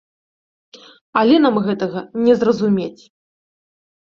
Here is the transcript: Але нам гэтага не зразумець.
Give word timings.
Але 1.21 1.35
нам 1.45 1.59
гэтага 1.67 1.99
не 2.25 2.33
зразумець. 2.41 3.03